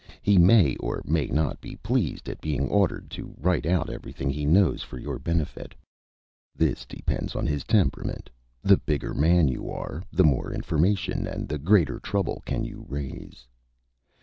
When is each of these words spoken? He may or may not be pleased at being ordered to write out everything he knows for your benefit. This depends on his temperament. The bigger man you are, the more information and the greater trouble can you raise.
He 0.23 0.39
may 0.39 0.75
or 0.77 1.03
may 1.05 1.27
not 1.27 1.61
be 1.61 1.75
pleased 1.75 2.27
at 2.27 2.41
being 2.41 2.67
ordered 2.69 3.11
to 3.11 3.35
write 3.37 3.67
out 3.67 3.87
everything 3.87 4.31
he 4.31 4.47
knows 4.47 4.81
for 4.81 4.97
your 4.97 5.19
benefit. 5.19 5.75
This 6.55 6.87
depends 6.87 7.35
on 7.35 7.45
his 7.45 7.63
temperament. 7.63 8.31
The 8.63 8.77
bigger 8.77 9.13
man 9.13 9.47
you 9.47 9.69
are, 9.69 10.01
the 10.11 10.23
more 10.23 10.51
information 10.53 11.27
and 11.27 11.47
the 11.47 11.59
greater 11.59 11.99
trouble 11.99 12.41
can 12.47 12.63
you 12.63 12.83
raise. 12.89 13.45